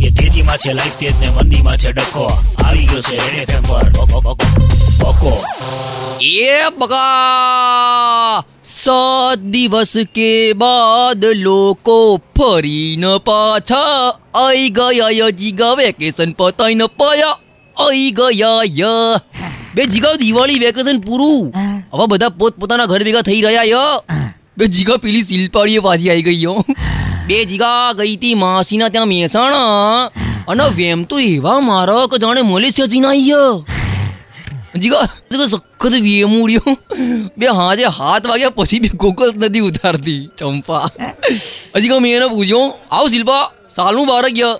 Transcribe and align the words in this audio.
એ 0.00 0.08
તેજીમાં 0.10 0.58
છે 0.58 0.72
લાઈફ 0.72 0.96
તેજ 1.00 1.14
ને 1.20 1.28
મંદીમાં 1.36 1.76
છે 1.76 1.92
ડખો. 1.92 2.24
આવી 2.64 2.86
ગયો 2.86 3.00
છે 3.00 3.16
રેડ 3.16 3.50
એફએમ 3.50 3.62
પર. 3.62 3.86
બકો, 5.00 5.32
એ 6.20 6.50
બગા 6.78 8.42
સાત 8.64 9.38
દિવસ 9.54 9.94
કે 10.14 10.52
બાદ 10.52 11.24
લોકો 11.24 11.96
ફરીને 12.38 13.12
પાછા. 13.24 14.12
આઈ 14.34 14.68
ગયા 14.70 15.30
જીગા 15.40 15.72
વેકેશન 15.74 16.30
પતાઈને 16.32 16.86
પાયા. 16.86 17.38
આઈ 17.76 18.10
ગયા 18.12 18.62
ય. 18.80 18.92
બે 19.74 19.82
જીગા 19.86 20.14
દિવાળી 20.14 20.58
વેકેશન 20.58 20.98
પૂરું. 21.00 21.52
હવે 21.92 22.06
બધા 22.06 22.28
પોત 22.28 22.54
પોતાના 22.60 22.86
ઘર 22.86 23.04
ભેગા 23.04 23.22
થઈ 23.22 23.40
રહ્યા 23.42 23.64
ય. 23.64 23.84
બે 24.58 24.66
જીગા 24.66 24.96
પેલી 24.96 25.22
સિલપાડીએ 25.22 25.80
પાછી 25.80 26.10
આવી 26.10 26.22
ગઈ 26.22 26.42
યો. 26.42 26.64
બે 27.30 27.44
જીગા 27.44 27.92
ગઈ 27.92 28.16
તી 28.16 28.34
માસીના 28.34 28.88
ત્યાં 28.94 29.08
મહેસાણા 29.08 30.10
અને 30.50 30.64
વેમ 30.78 31.02
તો 31.10 31.18
એવા 31.20 31.60
મારો 31.66 31.98
કે 32.06 32.18
જાણે 32.18 32.42
મલેશિયા 32.42 32.86
જીના 32.86 33.08
આવી 33.08 33.28
ય. 33.28 33.42
જીગા 34.82 35.04
જીગા 35.30 35.46
સખત 35.46 35.94
વેમુડ્યો 36.06 36.74
બે 37.38 37.46
હાજે 37.58 37.92
હાથ 37.98 38.26
વાગ્યા 38.26 38.50
પછી 38.50 38.80
બે 38.80 38.88
ગોકલ 38.88 39.30
નથી 39.36 39.60
ઉતારતી. 39.60 40.28
ચંપા. 40.38 40.90
હજી 41.76 41.88
મેં 42.00 42.16
એને 42.16 42.26
પૂછ્યું, 42.26 42.74
આવ 42.90 43.06
શિલ્પા, 43.08 43.44
સાલનું 43.68 44.06
બાર 44.06 44.26
ગયા. 44.28 44.58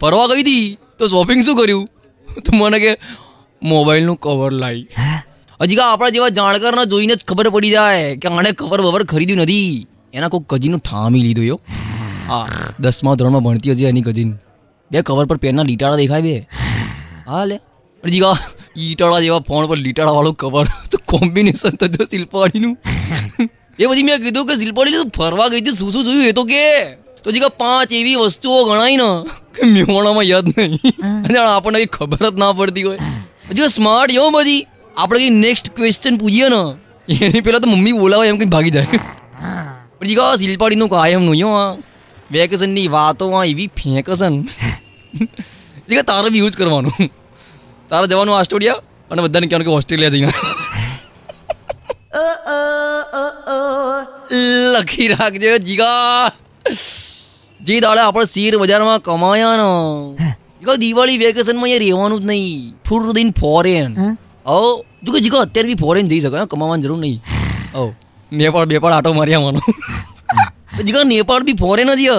ફરવા 0.00 0.26
ગઈ 0.26 0.42
હતી 0.42 0.78
તો 0.98 1.08
શોપિંગ 1.08 1.44
શું 1.44 1.56
કર્યું? 1.56 1.86
તો 2.44 2.56
મને 2.56 2.78
કે, 2.78 2.96
મોબાઈલનું 3.62 4.16
કવર 4.16 4.52
લાવી 4.52 4.86
હજી 5.60 5.76
કા 5.76 5.92
આપણા 5.92 6.08
જેવા 6.08 6.28
જાણકારના 6.28 6.84
જોઈને 6.84 7.14
જ 7.14 7.24
ખબર 7.28 7.48
પડી 7.48 7.70
જાય 7.70 8.16
કે 8.16 8.28
આણે 8.28 8.52
કવર 8.52 8.80
વવર 8.80 9.04
ખરીદ્યું 9.04 9.38
નથી. 9.38 9.86
એના 10.14 10.28
કોઈ 10.28 10.40
કજીનું 10.48 10.80
ઠામી 10.80 11.20
લીધું 11.20 11.44
યો. 11.44 11.60
હા. 12.28 12.46
દસમા 12.80 13.14
ધોરણમાં 13.14 13.44
ભણતી 13.46 13.72
હજી 13.74 13.88
એની 13.90 14.04
કજીન 14.08 14.30
બે 14.90 15.02
કવર 15.08 15.26
પર 15.30 15.38
પેનના 15.44 15.66
લીટાડા 15.70 16.00
દેખાય 16.02 16.22
બે. 16.22 16.34
હા 17.28 17.44
લે. 17.50 17.56
કા 18.24 18.36
ઈટાળા 18.76 19.20
જેવા 19.24 19.42
ફોન 19.48 19.66
પર 19.70 19.78
લીટાડા 19.86 20.16
વાળું 20.18 20.36
કવર. 20.42 20.66
તો 20.90 20.98
કોમ્બિનેશન 21.12 21.76
તો 21.82 21.86
જો 21.96 22.08
શિલ્પાડીનું 22.12 22.74
એ 23.78 23.86
પછી 23.86 24.04
મેં 24.08 24.18
કીધું 24.24 24.46
કે 24.48 24.54
શિલ્પાડી 24.62 24.98
તો 24.98 25.06
ફરવા 25.18 25.48
ગઈ 25.52 25.62
હતી 25.62 25.76
શું 25.78 25.92
શું 25.94 26.04
જોયું 26.08 26.26
એ 26.30 26.32
તો 26.38 26.44
કે. 26.50 26.64
તો 27.24 27.28
જીગા 27.36 27.52
પાંચ 27.62 27.92
એવી 28.00 28.16
વસ્તુઓ 28.22 28.58
ગણાય 28.68 28.96
ને 29.02 29.10
કે 29.54 29.70
મેવાણામાં 29.74 30.26
યાદ 30.32 30.48
નહીં. 30.56 30.74
અને 31.26 31.38
આપણને 31.42 31.78
કઈ 31.84 31.90
ખબર 31.98 32.22
જ 32.30 32.34
ના 32.44 32.52
પડતી 32.60 32.86
હોય. 32.88 33.00
હજી 33.50 33.70
સ્માર્ટ 33.76 34.14
યો 34.18 34.28
બધી. 34.36 34.60
આપણે 34.96 35.18
કઈ 35.22 35.30
નેક્સ્ટ 35.44 35.66
ક્વેશ્ચન 35.76 36.14
પૂછીએ 36.22 36.48
ને 36.54 36.62
એની 37.28 37.42
પહેલાં 37.46 37.62
તો 37.64 37.68
મમ્મી 37.74 37.94
બોલાવે 38.02 38.24
એમ 38.32 38.36
કંઈક 38.42 38.52
ભાગી 38.56 38.74
જાય. 38.76 39.00
પણ 39.98 40.06
જીગા 40.10 40.30
શિલ્પાડીનું 40.42 40.88
કાયમ 40.94 41.22
નહીં 41.28 41.40
યો 41.44 41.54
આ. 41.62 41.70
વેકેશનની 42.32 42.88
વાતો 42.88 43.28
આ 43.36 43.44
એવી 43.44 43.68
ફેંકશન 43.76 44.36
જીગા 45.88 46.02
તારે 46.02 46.28
બી 46.30 46.42
યુઝ 46.42 46.56
કરવાનું 46.56 47.10
તારે 47.90 48.06
જવાનું 48.06 48.34
ઓસ્ટ્રેલિયા 48.34 48.82
અને 49.10 49.22
બધાને 49.22 49.46
કહેવાનું 49.46 49.68
કે 49.68 49.72
ઓસ્ટ્રેલિયા 49.72 50.10
જઈને 50.10 50.32
લખી 54.74 55.08
રાખજો 55.08 55.56
જીગા 55.62 56.30
જે 57.60 57.80
દાડે 57.80 58.02
આપણે 58.02 58.26
શેર 58.26 58.54
બજારમાં 58.58 59.02
કમાયા 59.02 59.56
ને 59.56 59.68
જીગા 60.58 60.76
દિવાળી 60.76 61.18
વેકેશનમાં 61.18 61.68
અહીંયા 61.68 61.84
રહેવાનું 61.84 62.22
જ 62.22 62.24
નહીં 62.24 62.62
ફૂલ 62.88 63.10
દિન 63.12 63.34
ફોરેન 63.40 63.98
ઓ 64.46 64.56
જો 65.02 65.10
કે 65.12 65.20
જીગા 65.20 65.42
અત્યારે 65.42 65.68
બી 65.68 65.80
ફોરેન 65.80 66.08
જઈ 66.08 66.20
શકો 66.20 66.46
કમાવાની 66.46 66.86
જરૂર 66.86 66.98
નહીં 66.98 67.20
ઓ 67.74 67.84
બે 68.32 68.48
પડ 68.48 68.92
આટો 68.92 69.12
મારી 69.12 69.34
આવવાનો 69.34 69.60
જીગા 70.80 71.04
નેપાળ 71.04 71.42
બી 71.42 71.52
ફોરેન 71.52 71.94
જ 71.94 72.00
ય. 72.00 72.16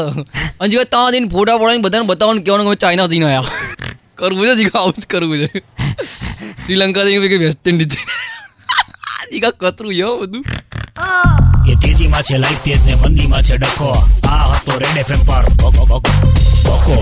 અને 0.60 0.70
જીગા 0.70 0.84
ત્યાં 0.84 1.12
જઈને 1.12 1.28
ફોટા 1.28 1.58
પડાવીને 1.58 1.84
બધાને 1.84 2.06
બતાવવાનું 2.06 2.44
કહેવાનું 2.44 2.70
કે 2.70 2.76
ચાઇના 2.76 3.08
જઈને 3.08 3.26
આવ્યા 3.26 3.44
કરવું 4.16 4.48
છે 4.48 4.56
જીગા 4.56 4.80
આવું 4.80 4.94
જ 4.98 5.06
કરવું 5.06 5.38
છે. 5.38 5.64
શ્રીલંકા 6.66 7.04
જઈને 7.04 7.28
કે 7.28 7.38
વેસ્ટ 7.38 7.68
ઇન્ડિઝ 7.68 7.98
જીગા 9.34 9.54
કતરું 9.60 9.94
યો 9.94 10.18
બધું? 10.18 10.46
એ 11.72 11.76
તેજીમાં 11.76 12.24
છે 12.24 12.38
લાઈફ 12.38 12.62
તેજ 12.62 12.86
ને 12.86 12.96
મંદીમાં 12.96 13.44
છે 13.44 13.58
ડખો. 13.58 13.90
આ 14.28 14.46
હતો 14.54 14.80
રેડ 14.80 14.98
એફએમ 14.98 15.22
પર. 15.26 15.44
ભોકો 15.50 15.86
ભોકો 15.86 16.10
બકો 16.66 16.96